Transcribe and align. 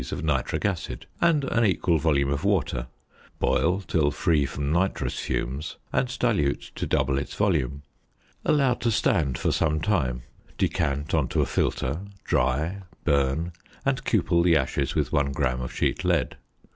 of 0.11 0.23
nitric 0.23 0.65
acid 0.65 1.05
and 1.21 1.43
an 1.43 1.63
equal 1.63 1.99
volume 1.99 2.31
of 2.31 2.43
water, 2.43 2.87
boil 3.37 3.81
till 3.81 4.09
free 4.09 4.47
from 4.47 4.71
nitrous 4.71 5.19
fumes, 5.19 5.77
and 5.93 6.17
dilute 6.17 6.71
to 6.73 6.87
double 6.87 7.19
its 7.19 7.35
volume. 7.35 7.83
Allow 8.43 8.73
to 8.73 8.89
stand 8.89 9.37
for 9.37 9.51
some 9.51 9.79
time, 9.79 10.23
decant 10.57 11.13
on 11.13 11.27
to 11.27 11.41
a 11.41 11.45
filter, 11.45 11.99
dry, 12.23 12.81
burn, 13.03 13.51
and 13.85 14.03
cupel 14.03 14.41
the 14.41 14.57
ashes 14.57 14.95
with 14.95 15.11
1 15.13 15.33
gram 15.33 15.61
of 15.61 15.71
sheet 15.71 16.03
lead. 16.03 16.35